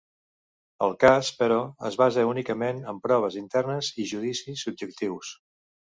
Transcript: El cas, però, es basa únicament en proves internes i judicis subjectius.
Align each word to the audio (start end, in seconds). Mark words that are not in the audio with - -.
El 0.85 0.95
cas, 1.03 1.27
però, 1.41 1.59
es 1.91 1.99
basa 2.03 2.25
únicament 2.31 2.81
en 2.95 3.03
proves 3.07 3.37
internes 3.43 3.93
i 4.05 4.11
judicis 4.13 4.65
subjectius. 4.69 5.35